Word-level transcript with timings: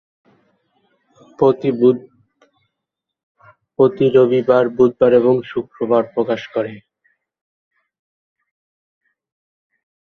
প্রতি 3.79 4.07
রবিবার, 4.15 4.65
বুধবার 4.75 5.11
এবং 5.13 5.35
শুক্রবারে 5.49 6.07
প্রকাশ 6.15 6.41
করে। 6.55 6.73